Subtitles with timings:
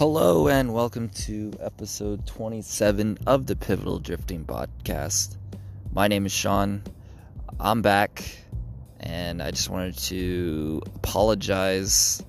[0.00, 5.36] Hello, and welcome to episode 27 of the Pivotal Drifting Podcast.
[5.92, 6.82] My name is Sean.
[7.60, 8.24] I'm back,
[9.00, 12.22] and I just wanted to apologize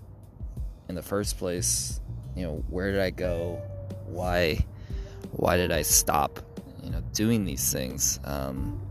[0.90, 2.02] in the first place.
[2.36, 3.62] You know, where did I go?
[4.06, 4.66] Why?
[5.32, 6.42] Why did I stop?
[6.84, 8.20] You know, doing these things.
[8.26, 8.82] Um,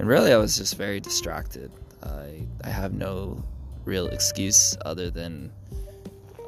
[0.00, 1.70] and really, I was just very distracted.
[2.02, 3.44] I I have no
[3.84, 5.52] real excuse other than.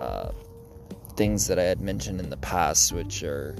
[0.01, 0.31] Uh,
[1.19, 3.57] things that I had mentioned in the past, which are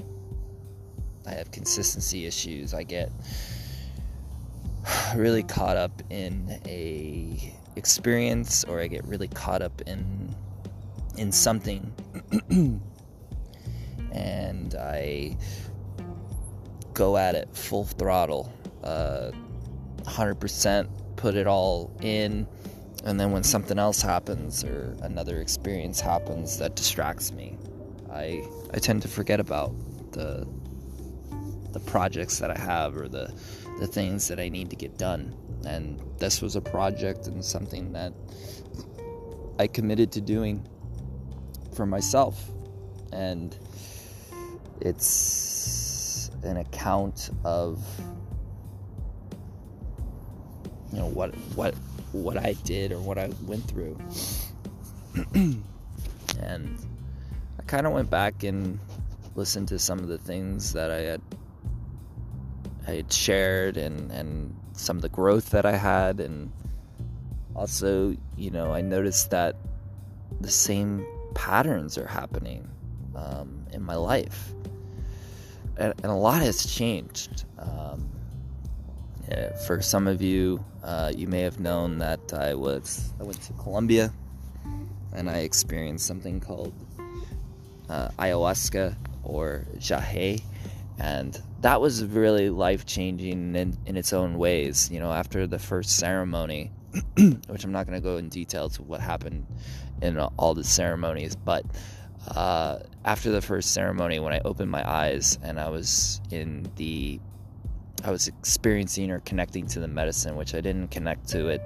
[1.27, 2.73] I have consistency issues.
[2.73, 3.11] I get
[5.15, 10.35] really caught up in a experience or I get really caught up in
[11.17, 11.93] in something
[14.11, 15.37] and I
[16.93, 18.51] go at it full throttle
[18.83, 19.31] uh,
[20.03, 22.47] 100% put it all in
[23.05, 27.57] and then when something else happens or another experience happens that distracts me
[28.11, 28.43] i
[28.73, 29.73] i tend to forget about
[30.11, 30.47] the
[31.71, 33.31] the projects that i have or the
[33.79, 37.93] the things that i need to get done and this was a project and something
[37.93, 38.13] that
[39.59, 40.67] i committed to doing
[41.73, 42.49] for myself
[43.11, 43.57] and
[44.81, 47.83] it's an account of
[50.91, 51.75] you know what what
[52.11, 53.97] what I did or what I went through.
[56.39, 56.79] and
[57.69, 58.79] kind of went back and
[59.35, 61.21] listened to some of the things that I had
[62.87, 66.51] I had shared and and some of the growth that I had and
[67.55, 69.55] also, you know, I noticed that
[70.41, 72.67] the same patterns are happening
[73.15, 74.53] um, in my life.
[75.77, 77.45] And, and, a lot has changed.
[77.59, 78.09] Um,
[79.31, 83.41] uh, for some of you, uh, you may have known that I was I went
[83.43, 84.11] to Colombia
[85.13, 86.73] and I experienced something called
[87.89, 90.41] uh, ayahuasca or yajé,
[90.99, 94.89] and that was really life changing in, in its own ways.
[94.91, 96.71] You know, after the first ceremony,
[97.47, 99.45] which I'm not going to go in detail to what happened
[100.01, 101.65] in all the ceremonies, but
[102.27, 107.19] uh, after the first ceremony, when I opened my eyes and I was in the
[108.03, 111.61] I was experiencing or connecting to the medicine, which I didn't connect to it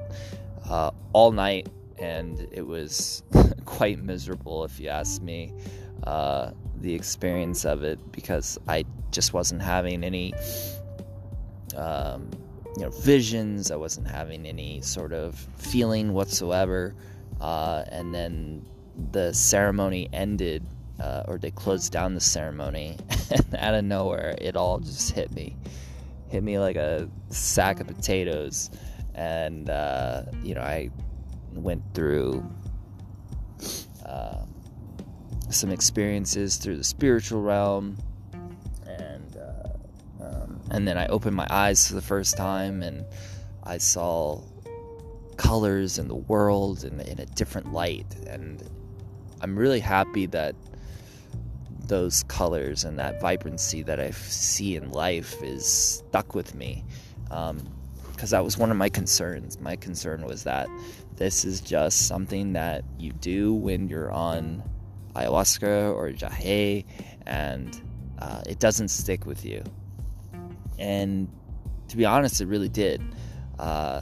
[0.68, 1.68] uh, all night,
[2.00, 3.24] and it was
[3.66, 5.54] quite miserable, if you ask me.
[6.06, 10.34] Uh, the experience of it because I just wasn't having any,
[11.78, 12.30] um,
[12.76, 13.72] you know, visions.
[13.72, 16.94] I wasn't having any sort of feeling whatsoever.
[17.40, 18.66] Uh, and then
[19.12, 20.66] the ceremony ended,
[21.00, 22.98] uh, or they closed down the ceremony,
[23.32, 25.56] and out of nowhere, it all just hit me
[26.34, 28.72] hit me like a sack of potatoes.
[29.14, 30.90] And, uh, you know, I
[31.54, 32.44] went through
[34.04, 34.44] uh,
[35.54, 37.98] some experiences through the spiritual realm.
[38.86, 43.06] And, uh, um, and then I opened my eyes for the first time and
[43.64, 44.42] I saw
[45.38, 48.16] colors in the world in, in a different light.
[48.28, 48.64] And
[49.42, 50.56] I'm really happy that
[51.86, 56.84] those colors and that vibrancy that I see in life is stuck with me.
[57.24, 59.60] Because um, that was one of my concerns.
[59.60, 60.68] My concern was that
[61.16, 64.64] this is just something that you do when you're on
[65.16, 66.86] ayahuasca or yajé,
[67.26, 67.82] and
[68.20, 69.64] uh, it doesn't stick with you.
[70.80, 71.28] And
[71.90, 73.02] to be honest, it really did.
[73.60, 74.02] Uh,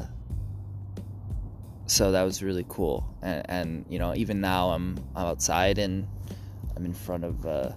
[1.85, 3.05] so that was really cool.
[3.21, 6.07] And, and, you know, even now I'm, I'm outside and
[6.75, 7.71] I'm in front of uh,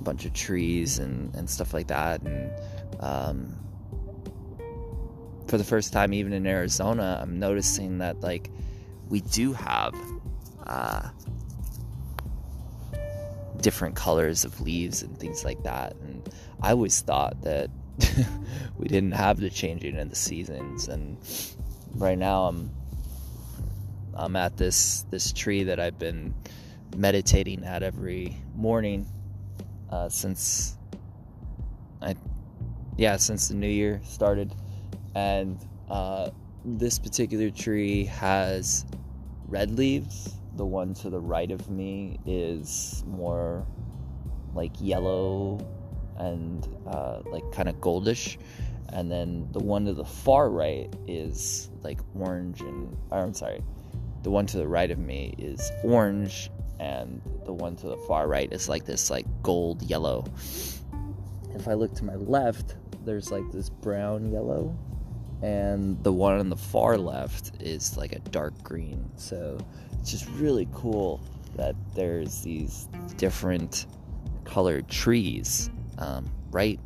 [0.00, 2.22] a bunch of trees and, and stuff like that.
[2.22, 2.50] And
[3.00, 3.56] um,
[5.46, 8.50] for the first time, even in Arizona, I'm noticing that like
[9.10, 9.94] we do have
[10.66, 11.10] uh,
[13.60, 15.94] different colors of leaves and things like that.
[15.96, 16.28] And
[16.62, 17.70] I always thought that
[18.78, 20.88] we didn't have the changing in the seasons.
[20.88, 21.18] And
[21.94, 22.70] right now, I'm
[24.14, 26.34] I'm at this this tree that I've been
[26.96, 29.06] meditating at every morning
[29.90, 30.76] uh, since
[32.02, 32.16] I,
[32.96, 34.54] yeah, since the new year started,
[35.14, 35.58] and
[35.88, 36.30] uh,
[36.64, 38.84] this particular tree has
[39.48, 40.34] red leaves.
[40.60, 43.66] The one to the right of me is more
[44.52, 45.66] like yellow
[46.18, 48.36] and uh, like kind of goldish,
[48.92, 52.94] and then the one to the far right is like orange and.
[53.10, 53.62] I'm sorry,
[54.22, 58.28] the one to the right of me is orange and the one to the far
[58.28, 60.26] right is like this like gold yellow.
[61.54, 62.76] If I look to my left,
[63.06, 64.76] there's like this brown yellow
[65.42, 69.10] and the one on the far left is like a dark green.
[69.16, 69.58] So
[69.98, 71.20] it's just really cool
[71.56, 73.86] that there's these different
[74.44, 76.78] colored trees um, right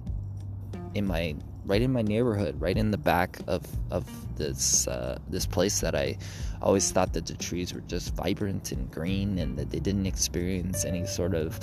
[0.95, 1.35] in my
[1.67, 4.07] right in my neighborhood, right in the back of of
[4.37, 6.19] this uh, this place that I
[6.63, 10.85] always thought that the trees were just vibrant and green and that they didn't experience
[10.85, 11.59] any sort of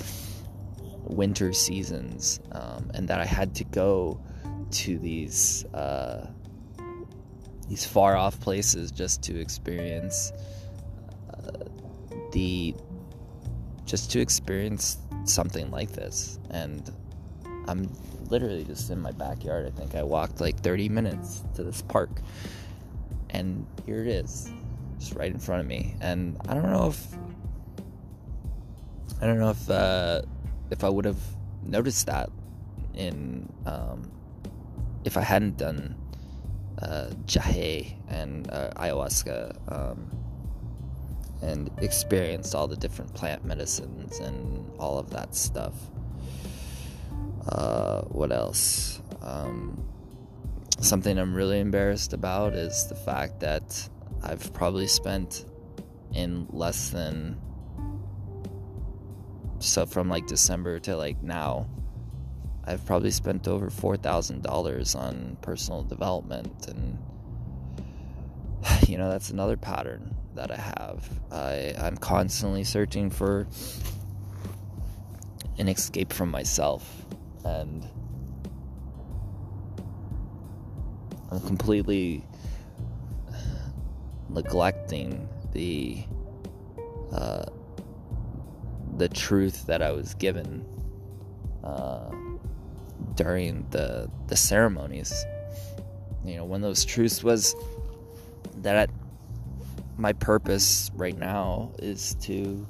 [1.04, 4.20] winter seasons, um, and that I had to go
[4.70, 6.26] to these uh,
[7.68, 10.32] these far off places just to experience
[11.32, 11.50] uh,
[12.32, 12.74] the
[13.84, 16.92] just to experience something like this and
[17.68, 17.88] I'm
[18.28, 19.66] literally just in my backyard.
[19.66, 22.10] I think I walked like 30 minutes to this park,
[23.30, 24.50] and here it is,
[24.98, 25.94] just right in front of me.
[26.00, 27.06] And I don't know if
[29.20, 30.22] I don't know if uh,
[30.70, 31.20] if I would have
[31.62, 32.30] noticed that
[32.94, 34.10] in um,
[35.04, 35.94] if I hadn't done
[36.80, 40.10] uh, yajé and uh, ayahuasca um,
[41.42, 45.74] and experienced all the different plant medicines and all of that stuff.
[47.48, 49.02] Uh, what else?
[49.20, 49.84] Um,
[50.80, 53.88] something I'm really embarrassed about is the fact that
[54.22, 55.44] I've probably spent
[56.14, 57.40] in less than
[59.58, 61.66] so from like December to like now
[62.64, 66.98] I've probably spent over $4,000 on personal development and
[68.88, 71.08] you know that's another pattern that I have.
[71.30, 73.46] I I'm constantly searching for
[75.58, 77.04] an escape from myself
[77.44, 77.86] and
[81.30, 82.24] I'm completely
[84.28, 86.04] neglecting the
[87.12, 87.44] uh,
[88.96, 90.64] the truth that I was given
[91.64, 92.10] uh,
[93.14, 95.24] during the the ceremonies.
[96.24, 97.54] You know, one of those truths was
[98.58, 98.90] that
[99.96, 102.66] my purpose right now is to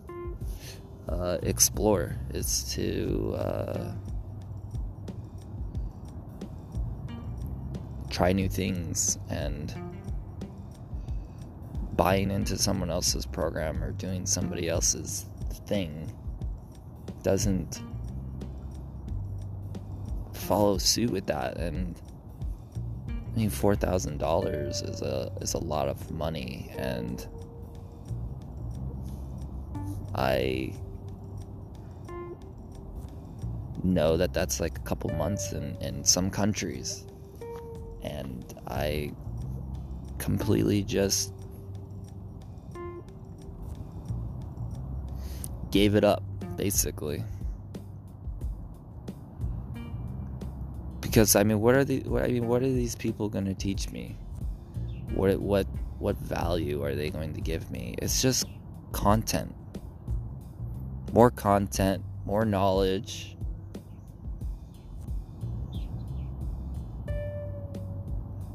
[1.09, 3.93] uh, explore, is to uh,
[8.11, 9.75] try new things and
[11.95, 15.27] buying into someone else's program or doing somebody else's
[15.67, 16.11] thing
[17.23, 17.83] doesn't
[20.53, 21.97] follow suit with that and
[23.09, 27.27] I mean four thousand dollars is a is a lot of money and
[30.15, 30.75] I
[33.83, 37.07] know that that's like a couple months in, in some countries
[38.03, 39.13] and I
[40.19, 41.33] completely just
[45.71, 46.23] gave it up
[46.59, 47.25] basically
[51.13, 53.53] because I mean what are the what I mean what are these people going to
[53.53, 54.17] teach me?
[55.13, 55.67] What what
[55.99, 57.95] what value are they going to give me?
[57.99, 58.47] It's just
[58.93, 59.55] content.
[61.13, 63.37] More content more knowledge.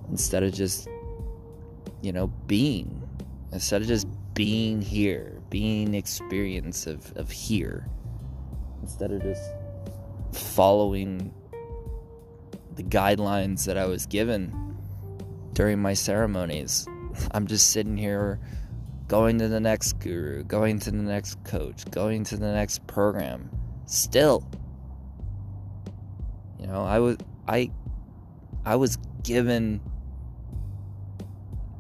[0.10, 0.88] Instead of just
[2.02, 3.08] you know being.
[3.52, 7.88] Instead of just being here being experience of, of here.
[8.82, 9.44] Instead of just
[10.34, 11.32] following
[12.78, 14.78] the guidelines that I was given
[15.54, 16.88] during my ceremonies.
[17.32, 18.40] I'm just sitting here
[19.08, 23.50] going to the next guru, going to the next coach, going to the next program.
[23.88, 24.48] Still.
[26.60, 27.18] You know, I was
[27.48, 27.72] I
[28.64, 29.82] I was given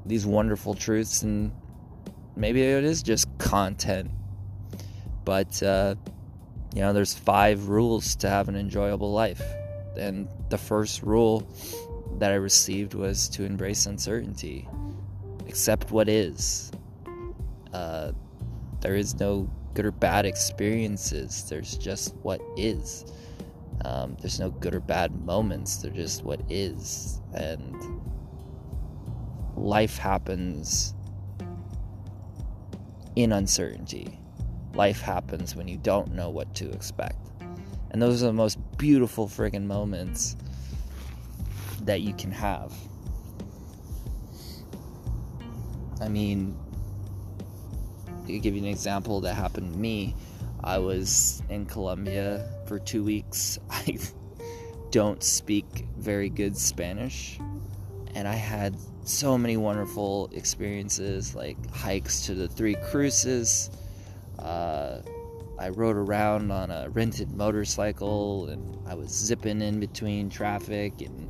[0.06, 1.52] these wonderful truths, and
[2.36, 4.10] maybe it is just content.
[5.26, 5.96] But, uh,
[6.74, 9.42] you know, there's five rules to have an enjoyable life.
[9.98, 11.48] And the first rule
[12.20, 14.68] that I received was to embrace uncertainty,
[15.48, 16.72] accept what is.
[17.74, 18.12] Uh,
[18.82, 23.06] there is no good or bad experiences, there's just what is.
[23.86, 27.22] Um, there's no good or bad moments, there's just what is.
[27.34, 27.76] And
[29.56, 30.96] life happens
[33.16, 34.20] in uncertainty.
[34.74, 37.18] Life happens when you don't know what to expect.
[37.92, 40.36] And those are the most beautiful friggin' moments
[41.82, 42.74] that you can have.
[46.02, 46.58] I mean,
[48.28, 50.16] to give you an example that happened to me,
[50.64, 53.58] I was in Colombia for two weeks.
[53.70, 53.98] I
[54.92, 55.66] don't speak
[55.98, 57.40] very good Spanish,
[58.16, 63.72] and I had so many wonderful experiences like hikes to the three cruces
[64.40, 65.00] uh,
[65.60, 71.30] i rode around on a rented motorcycle and i was zipping in between traffic and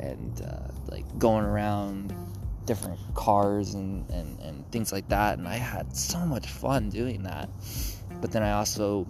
[0.00, 2.14] and uh, like going around
[2.70, 5.38] different cars and, and, and things like that.
[5.38, 7.48] And I had so much fun doing that.
[8.20, 9.08] But then I also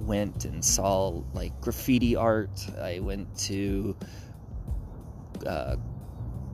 [0.00, 2.64] went and saw like graffiti art.
[2.80, 3.96] I went to
[5.46, 5.76] uh,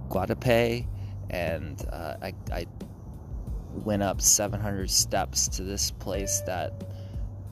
[0.09, 0.87] Guadalupe
[1.31, 2.67] and uh, I, I
[3.79, 6.85] went up 700 steps to this place that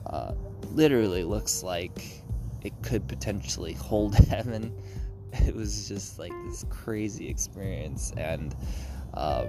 [0.05, 0.33] uh,
[0.71, 2.23] literally looks like
[2.63, 4.73] it could potentially hold heaven.
[5.33, 8.55] It was just like this crazy experience, and
[9.13, 9.47] um,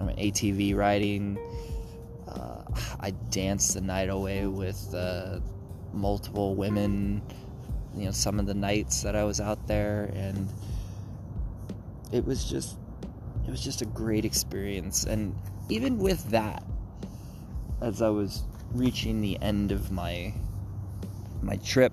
[0.00, 1.38] I mean, ATV riding.
[2.28, 2.62] Uh,
[3.00, 5.40] I danced the night away with uh,
[5.92, 7.22] multiple women.
[7.94, 10.48] You know, some of the nights that I was out there, and
[12.12, 12.76] it was just,
[13.46, 15.04] it was just a great experience.
[15.04, 15.34] And
[15.68, 16.62] even with that,
[17.80, 20.32] as I was reaching the end of my
[21.42, 21.92] my trip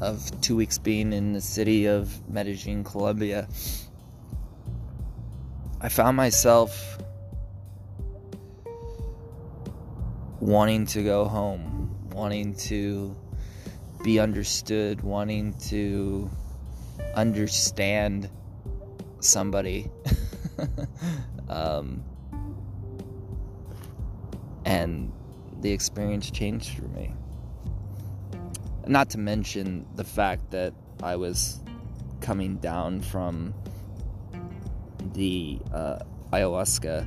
[0.00, 3.48] of two weeks being in the city of Medellin, Colombia,
[5.80, 6.98] I found myself
[10.38, 13.14] wanting to go home, wanting to
[14.02, 16.30] be understood, wanting to
[17.14, 18.30] understand
[19.20, 19.90] somebody.
[21.48, 22.02] um,
[24.64, 25.12] and
[25.60, 27.12] the experience changed for me.
[28.86, 31.60] Not to mention the fact that I was
[32.20, 33.54] coming down from
[35.14, 35.98] the uh,
[36.32, 37.06] ayahuasca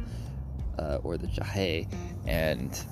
[0.80, 1.88] uh, or the yajé,
[2.26, 2.86] and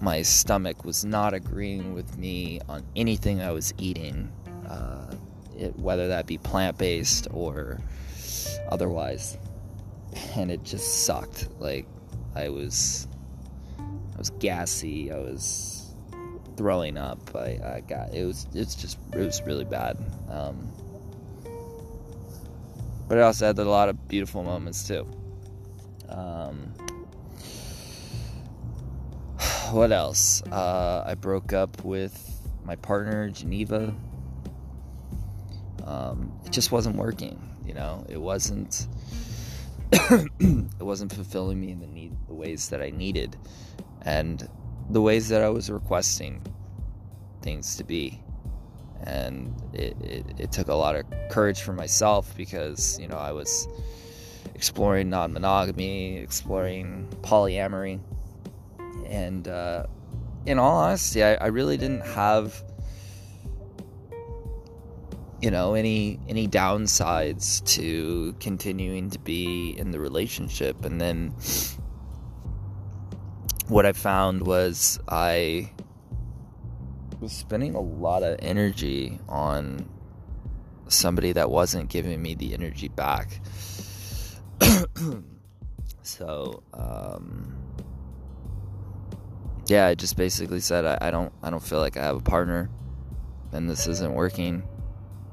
[0.00, 4.30] my stomach was not agreeing with me on anything I was eating,
[4.68, 5.14] uh,
[5.56, 7.80] it, whether that be plant based or
[8.68, 9.38] otherwise.
[10.34, 11.48] And it just sucked.
[11.58, 11.86] Like,
[12.34, 13.08] I was
[13.78, 15.12] I was gassy.
[15.12, 15.94] I was
[16.56, 17.34] throwing up.
[17.34, 19.98] I, I got it was it's just it was really bad.
[20.30, 20.68] Um,
[23.08, 25.06] but it also had a lot of beautiful moments too.
[26.08, 26.72] Um,
[29.70, 30.42] what else?
[30.42, 32.22] Uh, I broke up with
[32.64, 33.94] my partner Geneva.
[35.84, 37.38] Um, it just wasn't working.
[37.66, 38.86] You know, it wasn't.
[39.92, 43.36] it wasn't fulfilling me in the need the ways that I needed
[44.02, 44.48] and
[44.90, 46.42] the ways that I was requesting
[47.42, 48.20] things to be.
[49.04, 53.32] And it, it, it took a lot of courage for myself because, you know, I
[53.32, 53.68] was
[54.54, 58.00] exploring non monogamy, exploring polyamory.
[59.06, 59.86] And uh,
[60.46, 62.64] in all honesty, I, I really didn't have
[65.46, 71.32] you know any any downsides to continuing to be in the relationship and then
[73.68, 75.70] what I found was I
[77.20, 79.88] was spending a lot of energy on
[80.88, 83.40] somebody that wasn't giving me the energy back.
[86.02, 87.56] so, um,
[89.66, 92.20] yeah, I just basically said I, I don't I don't feel like I have a
[92.20, 92.68] partner,
[93.52, 94.64] and this isn't working.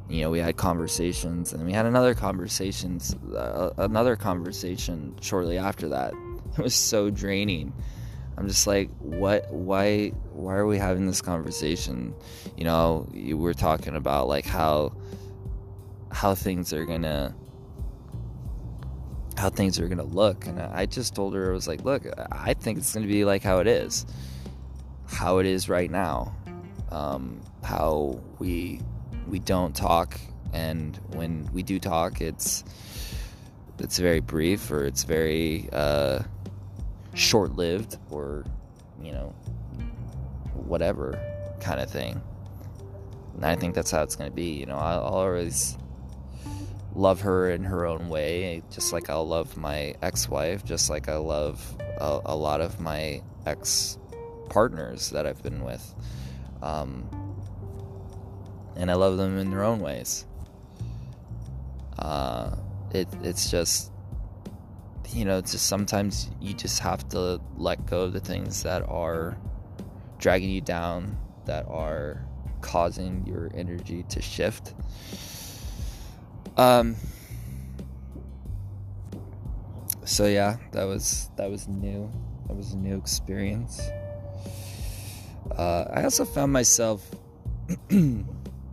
[0.10, 5.90] You know, we had conversations, and we had another conversations, uh, another conversation shortly after
[5.90, 6.14] that.
[6.56, 7.74] It was so draining
[8.38, 9.52] I'm just like, what?
[9.52, 10.10] Why?
[10.32, 12.16] Why are we having this conversation?
[12.58, 13.08] You know,
[13.38, 14.94] were talking about like how
[16.12, 17.36] how things are gonna
[19.38, 22.56] how things are gonna look, and I just told her I was like, look, I
[22.56, 24.06] think it's gonna be like how it is,
[25.06, 26.36] how it is right now,
[26.90, 28.82] um, how we
[29.28, 30.20] we don't talk,
[30.54, 32.64] and when we do talk, it's
[33.80, 35.70] it's very brief or it's very.
[35.72, 36.24] Uh,
[37.14, 38.44] short lived or,
[39.02, 39.30] you know,
[40.54, 41.20] whatever
[41.60, 42.22] kind of thing.
[43.36, 44.52] And I think that's how it's going to be.
[44.54, 45.78] You know, I'll, I'll always
[46.96, 51.10] love her in her own way, just like I'll love my ex wife, just like
[51.10, 53.98] I love a, a, lot of my ex
[54.50, 55.96] partners that I've been with.
[56.62, 57.10] Um,
[58.76, 60.26] and I love them in their own ways.
[61.98, 62.56] Uh,
[62.92, 63.94] it, it's just
[65.14, 69.38] you know, just sometimes you just have to let go of the things that are
[70.18, 72.26] dragging you down, that are
[72.62, 74.74] causing your energy to shift.
[76.58, 76.96] Um.
[80.06, 82.12] So yeah, that was that was new.
[82.48, 83.82] That was a new experience.
[85.52, 87.06] Uh, I also found myself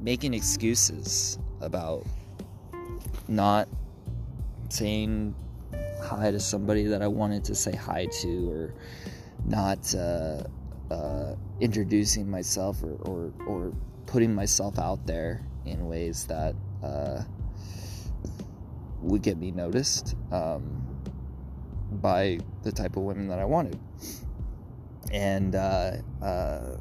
[0.01, 2.07] making excuses about
[3.29, 3.69] not
[4.71, 5.35] saying
[6.03, 8.75] hi to somebody that I wanted to say hi to, or
[9.47, 10.43] not uh,
[10.91, 13.73] uh, introducing myself or, or, or,
[14.07, 16.53] putting myself out there in ways that
[16.83, 17.23] uh,
[19.01, 20.85] would get me noticed um,
[21.93, 23.79] by the type of women that I wanted.
[25.13, 26.77] And uh, uh,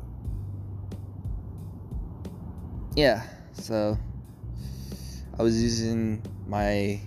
[2.96, 3.98] yeah, so
[5.38, 7.00] I was using my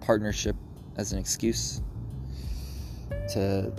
[0.00, 0.56] partnership
[0.96, 1.80] as an excuse
[3.32, 3.72] to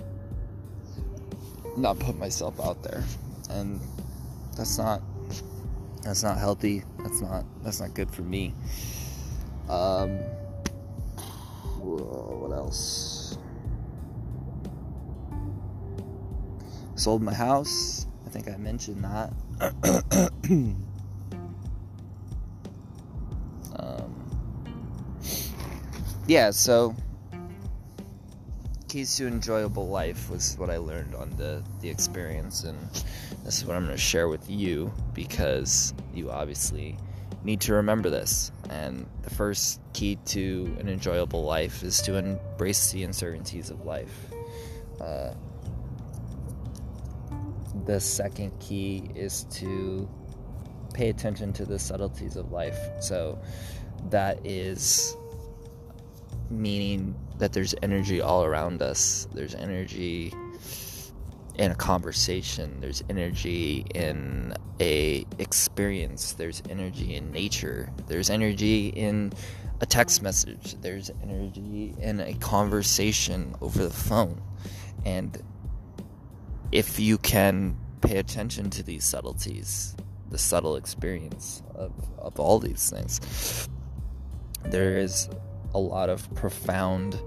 [1.77, 3.03] not put myself out there
[3.51, 3.79] and
[4.55, 5.01] that's not
[6.03, 8.53] that's not healthy that's not that's not good for me.
[9.69, 10.19] Um
[11.81, 13.37] what else?
[16.95, 19.33] Sold my house i think i mentioned that
[26.29, 26.95] yeah so
[28.89, 32.77] keys to enjoyable life was what I learned on the the experience, and
[33.45, 36.97] this is what I'm going to share with you because you obviously
[37.43, 38.51] need to remember this.
[38.69, 44.31] And the first key to an enjoyable life is to embrace the uncertainties of life.
[44.99, 45.33] Uh,
[47.85, 50.09] the second key is to
[50.93, 52.77] pay attention to the subtleties of life.
[52.99, 53.39] So
[54.09, 55.15] that is
[56.49, 59.27] meaning that there's energy all around us.
[59.33, 60.33] There's energy
[61.55, 62.79] in a conversation.
[62.79, 66.33] There's energy in a experience.
[66.33, 67.91] There's energy in nature.
[68.07, 69.33] There's energy in
[69.81, 70.75] a text message.
[70.81, 74.41] There's energy in a conversation over the phone.
[75.05, 75.41] And
[76.71, 79.95] if you can pay attention to these subtleties,
[80.29, 83.67] the subtle experience of, of all these things,
[84.65, 85.29] there is
[85.73, 87.19] a lot of profound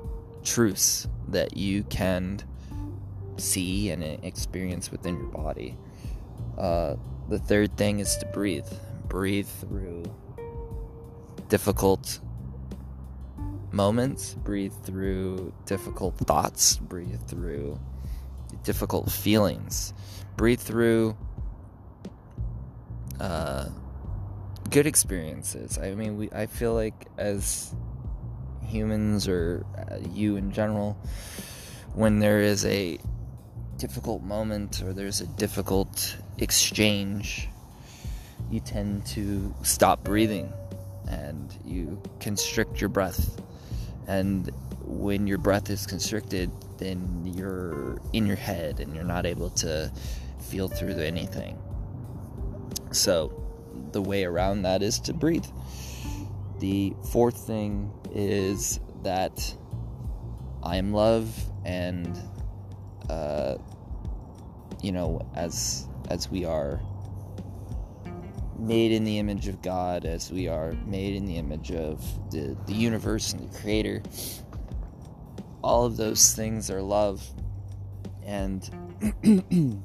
[0.43, 2.41] truths that you can
[3.37, 5.77] see and experience within your body.
[6.59, 6.97] Uh,
[7.29, 8.67] the third thing is to breathe.
[9.09, 10.05] Breathe through
[11.49, 12.21] difficult
[13.73, 17.79] moments, breathe through difficult thoughts, breathe through
[18.65, 19.95] difficult feelings,
[20.37, 21.17] breathe through
[23.21, 23.69] uh,
[24.71, 25.79] good experiences.
[25.79, 27.75] I mean, we I feel like as
[28.73, 30.97] humans or uh, you in general
[31.95, 32.99] when there is a
[33.77, 37.49] difficult moment or there's a difficult exchange
[38.51, 40.53] you tend to stop breathing
[41.09, 43.41] and you constrict your breath.
[44.07, 44.51] And
[44.85, 49.93] when your breath is constricted then you're in your head and you're not able to
[50.41, 51.59] feel through anything.
[52.91, 53.33] So
[53.93, 55.47] the way around that is to breathe
[56.63, 59.57] the fourth thing is that
[60.63, 61.29] I am love,
[61.65, 62.17] and
[63.11, 63.57] uh,
[64.81, 66.81] you know, as as we are
[68.57, 72.57] made in the image of God, as we are made in the image of the,
[72.69, 74.01] the universe and the Creator,
[75.65, 77.27] all of those things are love,
[78.25, 78.71] and
[79.25, 79.81] it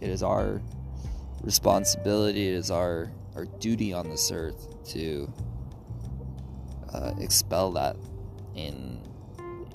[0.00, 0.60] is our
[1.44, 5.32] responsibility, it is our our duty on this earth to
[6.94, 7.96] uh, expel that
[8.54, 9.00] in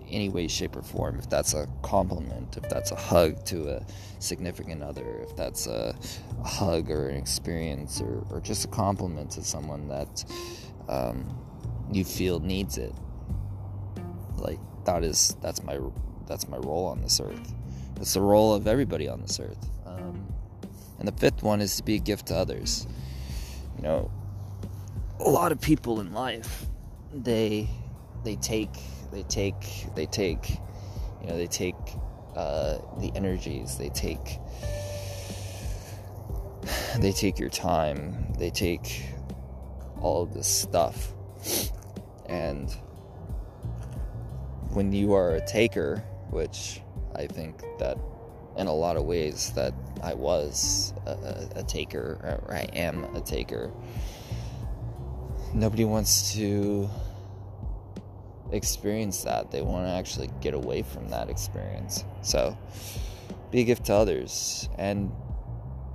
[0.09, 1.17] any way, shape, or form.
[1.19, 3.85] If that's a compliment, if that's a hug to a
[4.19, 5.95] significant other, if that's a,
[6.39, 10.23] a hug or an experience, or, or, just a compliment to someone that
[10.87, 11.37] um,
[11.91, 12.93] you feel needs it.
[14.37, 15.79] Like that is that's my
[16.27, 17.53] that's my role on this earth.
[17.99, 19.69] It's the role of everybody on this earth.
[19.85, 20.31] Um,
[20.99, 22.87] and the fifth one is to be a gift to others.
[23.77, 24.11] You know,
[25.19, 26.67] a lot of people in life
[27.13, 27.67] they
[28.23, 28.73] they take
[29.11, 30.49] they take they take
[31.21, 31.75] you know they take
[32.35, 34.39] uh, the energies they take
[36.99, 39.03] they take your time they take
[39.99, 41.13] all of this stuff.
[42.27, 42.69] And
[44.77, 46.81] when you are a taker which
[47.15, 47.97] i think that
[48.57, 53.21] in a lot of ways that i was a, a taker or i am a
[53.21, 53.71] taker
[55.57, 56.87] nobody wants to
[58.51, 59.51] experience that.
[59.51, 62.05] They want to actually get away from that experience.
[62.21, 62.57] So,
[63.51, 64.69] be a gift to others.
[64.77, 65.11] And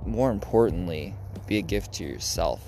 [0.05, 1.15] more importantly,
[1.47, 2.61] be a gift to yourself.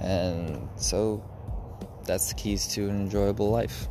[0.00, 1.22] And so,
[2.04, 3.88] that's the keys to an enjoyable life.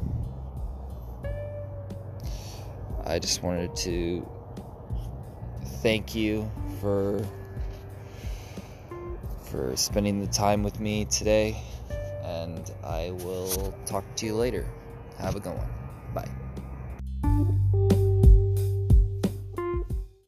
[3.03, 4.25] I just wanted to
[5.81, 7.25] thank you for
[9.51, 11.61] for spending the time with me today.
[12.23, 14.65] And I will talk to you later.
[15.17, 15.67] Have a good one.
[16.15, 17.60] Bye.